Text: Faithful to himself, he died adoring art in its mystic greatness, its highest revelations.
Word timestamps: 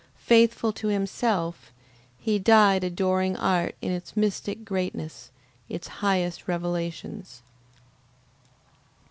Faithful 0.25 0.73
to 0.73 0.87
himself, 0.87 1.71
he 2.17 2.39
died 2.39 2.83
adoring 2.83 3.37
art 3.37 3.75
in 3.83 3.91
its 3.91 4.17
mystic 4.17 4.65
greatness, 4.65 5.29
its 5.69 5.87
highest 6.01 6.47
revelations. 6.47 7.43